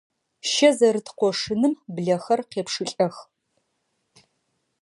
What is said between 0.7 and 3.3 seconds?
зэрыт къошыным блэхэр къепшылӀэх.